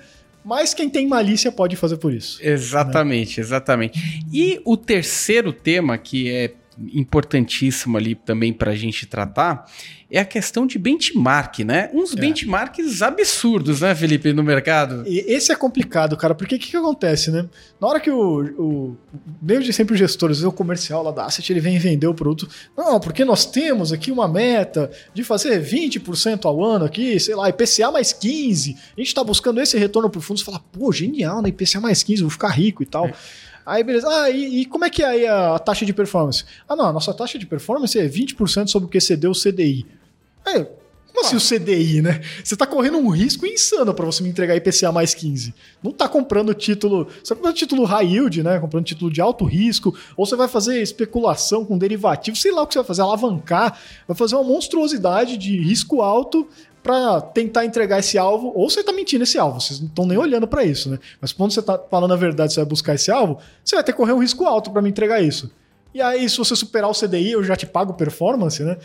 mas 0.49 0.73
quem 0.73 0.89
tem 0.89 1.07
malícia 1.07 1.53
pode 1.53 1.77
fazer 1.77 1.99
por 1.99 2.11
isso. 2.11 2.39
Exatamente, 2.43 3.39
exatamente. 3.39 4.25
E 4.33 4.59
o 4.65 4.79
terceiro 4.79 5.53
tema, 5.53 5.99
que 5.99 6.31
é 6.31 6.55
importantíssimo 6.93 7.97
ali 7.97 8.15
também 8.15 8.53
para 8.53 8.73
a 8.73 8.77
gente 8.77 9.07
tratar, 9.07 9.65
é 10.11 10.19
a 10.19 10.25
questão 10.25 10.67
de 10.67 10.79
benchmark, 10.79 11.59
né? 11.61 11.91
Uns 11.93 12.15
É. 12.15 12.17
benchmarks 12.17 13.03
absurdos, 13.03 13.83
né, 13.83 13.95
Felipe, 13.95 14.33
no 14.33 14.43
mercado. 14.43 15.05
E 15.07 15.19
esse 15.27 15.53
é 15.53 15.55
complicado, 15.57 16.17
cara, 16.17 16.35
porque 16.35 16.55
o 16.55 16.59
que, 16.59 16.69
que 16.71 16.77
acontece, 16.77 17.31
né? 17.31 17.47
Na 17.81 17.89
hora 17.89 18.01
que 18.01 18.11
o, 18.11 18.41
o. 18.59 18.97
Desde 19.41 19.73
sempre 19.73 19.95
o 19.95 19.97
gestor, 19.99 20.31
às 20.31 20.39
vezes 20.39 20.49
o 20.49 20.53
comercial 20.53 21.03
lá 21.03 21.11
da 21.11 21.27
Asset, 21.27 21.53
ele 21.53 21.61
vem 21.61 21.79
vender 21.79 22.07
o 22.07 22.15
produto. 22.15 22.49
Não, 22.77 22.99
porque 22.99 23.25
nós 23.25 23.45
temos 23.45 23.93
aqui 23.93 24.11
uma 24.11 24.27
meta 24.27 24.91
de 25.13 25.23
fazer 25.23 25.63
20% 25.63 26.47
ao 26.47 26.65
ano 26.65 26.85
aqui, 26.87 27.21
sei 27.21 27.35
lá, 27.35 27.49
IPCA 27.51 27.91
mais 27.91 28.13
15. 28.13 28.77
A 28.97 29.01
gente 29.01 29.15
tá 29.15 29.23
buscando 29.23 29.61
esse 29.61 29.77
retorno 29.77 30.09
pro 30.09 30.21
fundo. 30.21 30.39
Você 30.39 30.45
fala, 30.45 30.61
pô, 30.73 30.91
genial, 30.91 31.43
né? 31.43 31.51
IPCA 31.51 31.81
mais 31.81 32.03
15, 32.03 32.23
vou 32.23 32.31
ficar 32.31 32.49
rico 32.49 32.83
e 32.83 32.87
tal. 32.87 33.07
É. 33.09 33.15
Aí, 33.69 33.85
beleza. 33.85 34.09
Ah, 34.09 34.31
e, 34.31 34.63
e 34.63 34.65
como 34.65 34.87
é 34.87 34.91
que 34.91 35.03
é 35.03 35.07
aí 35.07 35.27
a, 35.27 35.57
a 35.57 35.59
taxa 35.59 35.85
de 35.85 35.93
performance? 35.93 36.43
Ah, 36.67 36.75
não, 36.75 36.87
a 36.87 36.93
nossa 36.93 37.13
taxa 37.13 37.39
de 37.39 37.47
performance 37.47 37.99
é 37.99 38.09
20% 38.09 38.69
sobre 38.69 38.87
o 38.87 38.89
que 38.89 38.97
excedeu 38.97 39.31
o 39.31 39.35
CDI. 39.35 39.85
É, 40.47 40.67
como 41.19 41.21
assim 41.21 41.37
o 41.37 41.41
CDI, 41.41 42.01
né? 42.01 42.23
Você 42.43 42.57
tá 42.57 42.67
correndo 42.67 42.97
um 42.97 43.11
risco 43.11 43.45
insano 43.45 43.93
para 43.93 44.07
você 44.07 44.23
me 44.23 44.31
entregar 44.31 44.57
IPCA 44.57 44.91
mais 44.91 45.13
15. 45.13 45.55
Não 45.83 45.93
tá 45.93 46.09
comprando 46.09 46.55
título. 46.55 47.09
Você 47.23 47.31
tá 47.31 47.35
comprando 47.35 47.57
título 47.57 47.85
high 47.85 48.07
yield, 48.07 48.43
né? 48.43 48.59
Comprando 48.59 48.87
título 48.87 49.11
de 49.11 49.21
alto 49.21 49.45
risco. 49.45 49.95
Ou 50.17 50.25
você 50.25 50.35
vai 50.35 50.49
fazer 50.49 50.81
especulação 50.81 51.65
com 51.65 51.77
derivativo, 51.77 52.37
sei 52.37 52.53
lá 52.53 52.63
o 52.63 52.67
que 52.67 52.73
você 52.73 52.79
vai 52.79 52.87
fazer, 52.87 53.03
alavancar. 53.03 53.79
Vai 54.07 54.17
fazer 54.17 54.35
uma 54.37 54.45
monstruosidade 54.45 55.37
de 55.37 55.61
risco 55.61 56.01
alto 56.01 56.49
para 56.89 57.21
tentar 57.21 57.67
entregar 57.67 57.99
esse 57.99 58.17
alvo. 58.17 58.51
Ou 58.55 58.71
você 58.71 58.83
tá 58.83 58.95
mentindo 58.95 59.23
esse 59.25 59.37
alvo. 59.37 59.61
Vocês 59.61 59.79
não 59.79 59.89
estão 59.89 60.07
nem 60.07 60.17
olhando 60.17 60.49
para 60.49 60.65
isso, 60.65 60.89
né? 60.89 60.99
Mas 61.21 61.35
quando 61.35 61.53
você 61.53 61.61
tá 61.61 61.79
falando 61.91 62.15
a 62.15 62.17
verdade, 62.17 62.55
você 62.55 62.61
vai 62.61 62.67
buscar 62.67 62.95
esse 62.95 63.11
alvo, 63.11 63.39
você 63.63 63.77
vai 63.77 63.85
ter 63.85 63.93
que 63.93 63.99
correr 63.99 64.15
um 64.15 64.21
risco 64.21 64.47
alto 64.47 64.71
para 64.71 64.81
me 64.81 64.89
entregar 64.89 65.21
isso. 65.21 65.53
E 65.93 66.01
aí, 66.01 66.27
se 66.27 66.39
você 66.39 66.57
superar 66.57 66.89
o 66.89 66.95
CDI, 66.95 67.33
eu 67.33 67.45
já 67.45 67.55
te 67.57 67.67
pago 67.67 67.93
performance, 67.93 68.63
né? 68.63 68.79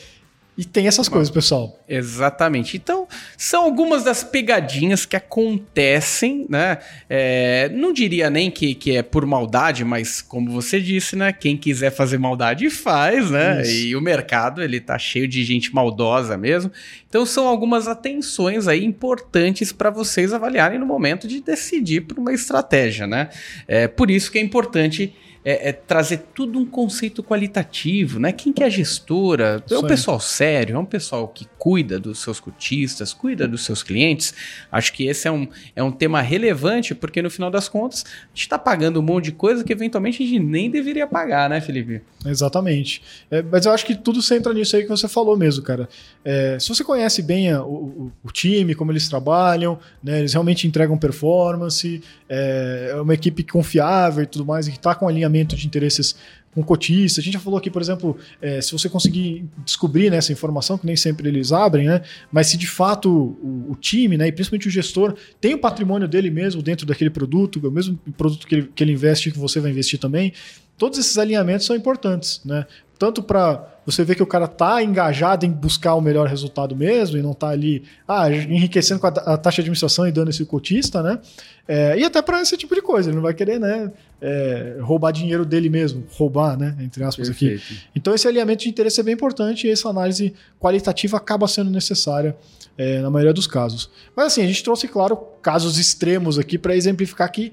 E 0.56 0.64
tem 0.64 0.86
essas 0.88 1.10
coisas, 1.10 1.32
pessoal. 1.32 1.80
Exatamente. 1.90 2.78
Então, 2.78 3.08
são 3.36 3.64
algumas 3.64 4.04
das 4.04 4.24
pegadinhas 4.24 5.04
que 5.04 5.16
acontecem, 5.16 6.46
né? 6.48 6.78
É, 7.10 7.70
não 7.70 7.92
diria 7.92 8.30
nem 8.30 8.52
que, 8.52 8.76
que 8.76 8.96
é 8.96 9.02
por 9.02 9.26
maldade, 9.26 9.84
mas 9.84 10.22
como 10.22 10.52
você 10.52 10.80
disse, 10.80 11.16
né? 11.16 11.34
Quem 11.34 11.58
quiser 11.58 11.90
fazer 11.90 12.20
maldade 12.20 12.70
faz, 12.70 13.32
né? 13.32 13.64
Isso. 13.64 13.72
E 13.72 13.96
o 13.96 14.02
mercado, 14.02 14.62
ele 14.62 14.80
tá 14.80 14.98
cheio 15.00 15.28
de 15.28 15.44
gente 15.44 15.74
maldosa 15.74 16.38
mesmo. 16.38 16.72
Então, 17.10 17.26
são 17.26 17.48
algumas 17.48 17.88
atenções 17.88 18.68
aí 18.68 18.86
importantes 18.86 19.72
para 19.72 19.90
vocês 19.90 20.34
avaliarem 20.34 20.78
no 20.78 20.86
momento 20.86 21.28
de 21.28 21.42
decidir 21.42 22.02
por 22.02 22.20
uma 22.20 22.32
estratégia, 22.32 23.08
né? 23.08 23.30
É 23.68 23.88
por 23.88 24.12
isso 24.12 24.32
que 24.32 24.38
é 24.38 24.42
importante 24.42 25.14
é, 25.46 25.70
é 25.70 25.72
trazer 25.72 26.24
tudo 26.34 26.58
um 26.60 26.66
conceito 26.66 27.22
qualitativo, 27.24 28.20
né? 28.20 28.32
Quem 28.32 28.54
que 28.54 28.64
é 28.64 28.66
a 28.68 28.70
gestora? 28.70 29.64
É 29.70 29.78
um 29.78 29.84
pessoal 29.88 30.20
sério, 30.20 30.76
é 30.76 30.80
um 30.80 30.86
pessoal 30.86 31.28
que 31.28 31.48
cuida 31.58 32.00
dos 32.00 32.20
seus 32.22 32.40
cotistas, 32.40 33.14
cuida 33.14 33.48
dos 33.48 33.64
seus 33.66 33.84
clientes. 33.84 34.34
Acho 34.72 34.94
que 34.94 35.06
esse 35.08 35.28
é 35.28 35.32
um, 35.32 35.48
é 35.76 35.84
um 35.84 35.92
tema 35.92 36.22
relevante, 36.22 36.96
porque 36.96 37.22
no 37.22 37.30
final 37.30 37.52
das 37.52 37.68
contas, 37.68 38.06
a 38.06 38.28
gente 38.34 38.42
está 38.42 38.58
pagando 38.58 39.00
um 39.00 39.04
monte 39.04 39.26
de 39.26 39.32
coisa 39.34 39.64
que 39.64 39.74
eventualmente 39.74 40.24
a 40.24 40.26
gente 40.26 40.40
nem 40.40 40.70
deveria 40.70 41.06
pagar, 41.08 41.50
né, 41.50 41.60
Felipe? 41.60 42.02
Exatamente. 42.26 43.02
É, 43.30 43.42
mas 43.42 43.66
eu 43.66 43.72
acho 43.74 43.86
que 43.86 43.96
tudo 43.96 44.22
centra 44.22 44.54
nisso 44.54 44.76
aí 44.76 44.84
que 44.84 44.90
você 44.90 45.08
falou 45.08 45.36
mesmo, 45.38 45.62
cara. 45.64 45.90
É, 46.24 46.58
se 46.60 46.70
você 46.70 46.84
conhece 46.84 47.22
bem 47.22 47.52
a- 47.52 47.64
o, 47.64 48.12
o- 48.24 48.32
time, 48.32 48.74
como 48.74 48.92
eles 48.92 49.08
trabalham, 49.10 49.78
né, 50.04 50.20
eles 50.20 50.34
realmente 50.34 50.66
entregam 50.68 50.98
performance, 50.98 52.02
é, 52.30 52.90
é 52.92 52.96
uma 53.02 53.14
equipe 53.14 53.44
confiável 53.44 54.24
e 54.24 54.26
tudo 54.28 54.46
mais, 54.46 54.68
e 54.68 54.72
que 54.72 54.78
está 54.78 54.96
com 54.96 55.08
alinhamento 55.08 55.33
de 55.34 55.66
interesses 55.66 56.16
com 56.54 56.64
cotista. 56.64 57.20
A 57.20 57.24
gente 57.24 57.34
já 57.34 57.40
falou 57.40 57.58
aqui, 57.58 57.70
por 57.70 57.82
exemplo, 57.82 58.18
é, 58.42 58.62
se 58.62 58.72
você 58.72 58.88
conseguir 58.88 59.46
descobrir 59.66 60.10
né, 60.10 60.18
essa 60.18 60.32
informação, 60.32 60.78
que 60.78 60.86
nem 60.86 60.96
sempre 60.96 61.28
eles 61.28 61.52
abrem, 61.52 61.88
né, 61.88 62.02
mas 62.32 62.48
se 62.48 62.58
de 62.58 62.68
fato 62.68 63.10
o, 63.10 63.72
o 63.72 63.76
time, 63.76 64.18
né, 64.18 64.28
e 64.28 64.32
principalmente 64.32 64.68
o 64.68 64.72
gestor, 64.72 65.16
tem 65.42 65.54
o 65.56 65.58
patrimônio 65.58 66.08
dele 66.08 66.30
mesmo 66.30 66.62
dentro 66.62 66.86
daquele 66.86 67.10
produto, 67.10 67.60
o 67.66 67.72
mesmo 67.72 67.98
produto 68.18 68.46
que 68.46 68.56
ele, 68.56 68.70
que 68.76 68.84
ele 68.84 68.92
investe, 68.92 69.32
que 69.32 69.40
você 69.40 69.60
vai 69.60 69.72
investir 69.72 70.00
também, 70.00 70.34
todos 70.78 71.00
esses 71.00 71.18
alinhamentos 71.18 71.66
são 71.66 71.76
importantes, 71.76 72.42
né? 72.46 72.66
Tanto 72.98 73.22
para 73.22 73.68
você 73.86 74.04
ver 74.04 74.16
que 74.16 74.24
o 74.24 74.26
cara 74.26 74.48
tá 74.48 74.82
engajado 74.82 75.46
em 75.46 75.52
buscar 75.52 75.96
o 75.96 76.02
melhor 76.02 76.28
resultado 76.28 76.76
mesmo 76.76 77.18
e 77.18 77.22
não 77.22 77.34
tá 77.34 77.50
ali 77.50 77.84
ah, 78.08 78.32
enriquecendo 78.32 79.00
com 79.00 79.08
a, 79.08 79.10
a 79.10 79.38
taxa 79.38 79.56
de 79.56 79.62
administração 79.62 80.08
e 80.08 80.12
dando 80.12 80.30
esse 80.30 80.46
cotista, 80.46 81.04
né? 81.04 81.20
É, 81.68 81.98
e 81.98 82.04
até 82.04 82.22
para 82.22 82.42
esse 82.42 82.56
tipo 82.56 82.74
de 82.76 82.82
coisa, 82.82 83.10
ele 83.10 83.16
não 83.16 83.24
vai 83.24 83.34
querer, 83.34 83.60
né? 83.60 83.92
É, 84.26 84.78
roubar 84.80 85.12
dinheiro 85.12 85.46
dele 85.46 85.70
mesmo, 85.70 86.06
roubar, 86.12 86.58
né? 86.58 86.78
Entre 86.80 87.04
aspas 87.04 87.30
aqui. 87.30 87.62
Então 87.94 88.16
esse 88.16 88.26
alinhamento 88.26 88.64
de 88.64 88.70
interesse 88.70 89.02
é 89.02 89.04
bem 89.04 89.14
importante 89.14 89.68
e 89.68 89.70
essa 89.70 89.90
análise 89.90 90.34
qualitativa 90.58 91.18
acaba 91.18 91.46
sendo 91.46 91.70
necessária 91.70 92.34
é, 92.78 93.02
na 93.02 93.10
maioria 93.10 93.34
dos 93.34 93.46
casos. 93.46 93.92
Mas 94.16 94.28
assim, 94.28 94.42
a 94.42 94.48
gente 94.48 94.64
trouxe, 94.64 94.88
claro, 94.88 95.18
casos 95.42 95.78
extremos 95.78 96.40
aqui 96.40 96.58
para 96.58 96.74
exemplificar 96.74 97.30
que, 97.30 97.52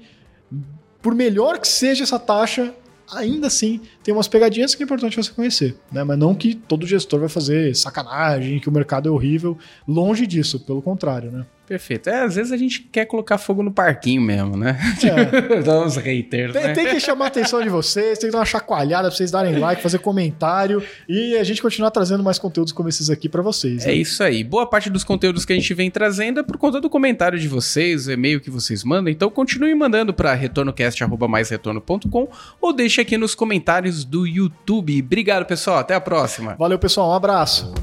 por 1.01 1.13
melhor 1.13 1.59
que 1.59 1.67
seja 1.67 2.03
essa 2.03 2.17
taxa, 2.17 2.73
ainda 3.13 3.47
assim 3.47 3.81
tem 4.01 4.13
umas 4.13 4.29
pegadinhas 4.29 4.73
que 4.73 4.81
é 4.81 4.85
importante 4.85 5.17
você 5.17 5.31
conhecer, 5.31 5.75
né? 5.91 6.05
Mas 6.05 6.17
não 6.17 6.33
que 6.33 6.55
todo 6.55 6.87
gestor 6.87 7.19
vai 7.19 7.29
fazer 7.29 7.75
sacanagem, 7.75 8.61
que 8.61 8.69
o 8.69 8.71
mercado 8.71 9.09
é 9.09 9.11
horrível, 9.11 9.57
longe 9.85 10.25
disso, 10.25 10.57
pelo 10.57 10.81
contrário, 10.81 11.31
né? 11.31 11.45
Perfeito. 11.71 12.09
É, 12.09 12.23
às 12.23 12.35
vezes 12.35 12.51
a 12.51 12.57
gente 12.57 12.81
quer 12.81 13.05
colocar 13.05 13.37
fogo 13.37 13.63
no 13.63 13.71
parquinho 13.71 14.21
mesmo, 14.21 14.57
né? 14.57 14.77
É. 15.01 15.61
Dá 15.63 15.79
uns 15.79 15.95
haters, 15.95 16.51
Tem, 16.51 16.63
né? 16.63 16.73
tem 16.73 16.87
que 16.87 16.99
chamar 16.99 17.25
a 17.25 17.27
atenção 17.29 17.61
de 17.61 17.69
vocês, 17.69 18.19
tem 18.19 18.27
que 18.27 18.33
dar 18.33 18.39
uma 18.39 18.45
chacoalhada 18.45 19.07
pra 19.07 19.15
vocês 19.15 19.31
darem 19.31 19.57
like, 19.57 19.81
fazer 19.81 19.99
comentário 19.99 20.83
e 21.07 21.37
a 21.37 21.43
gente 21.43 21.61
continuar 21.61 21.91
trazendo 21.91 22.21
mais 22.23 22.37
conteúdos 22.37 22.73
como 22.73 22.89
esses 22.89 23.09
aqui 23.09 23.29
pra 23.29 23.41
vocês. 23.41 23.85
É 23.85 23.87
né? 23.87 23.93
isso 23.93 24.21
aí. 24.21 24.43
Boa 24.43 24.67
parte 24.67 24.89
dos 24.89 25.05
conteúdos 25.05 25.45
que 25.45 25.53
a 25.53 25.55
gente 25.55 25.73
vem 25.73 25.89
trazendo 25.89 26.41
é 26.41 26.43
por 26.43 26.57
conta 26.57 26.81
do 26.81 26.89
comentário 26.89 27.39
de 27.39 27.47
vocês, 27.47 28.07
o 28.07 28.11
e-mail 28.11 28.41
que 28.41 28.49
vocês 28.49 28.83
mandam. 28.83 29.09
Então 29.09 29.29
continue 29.29 29.73
mandando 29.73 30.13
para 30.13 30.33
retornocast@maisretorno.com 30.33 32.27
ou 32.59 32.73
deixe 32.73 32.99
aqui 32.99 33.17
nos 33.17 33.33
comentários 33.33 34.03
do 34.03 34.27
YouTube. 34.27 35.01
Obrigado, 35.01 35.45
pessoal. 35.45 35.77
Até 35.77 35.95
a 35.95 36.01
próxima. 36.01 36.55
Valeu, 36.59 36.77
pessoal. 36.77 37.11
Um 37.11 37.13
abraço. 37.13 37.73